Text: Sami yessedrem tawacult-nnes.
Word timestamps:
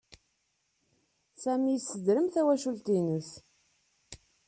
Sami 1.41 1.69
yessedrem 1.73 2.27
tawacult-nnes. 2.33 3.29